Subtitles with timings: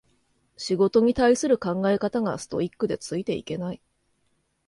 [0.57, 3.81] 仕事に対する考え方がストイックでついていけない